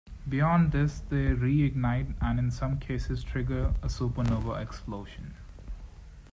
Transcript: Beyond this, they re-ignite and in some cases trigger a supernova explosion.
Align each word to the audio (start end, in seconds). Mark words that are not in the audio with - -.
Beyond 0.27 0.71
this, 0.71 1.01
they 1.09 1.27
re-ignite 1.27 2.15
and 2.21 2.39
in 2.39 2.49
some 2.49 2.79
cases 2.79 3.23
trigger 3.23 3.75
a 3.83 3.87
supernova 3.87 4.59
explosion. 4.59 5.35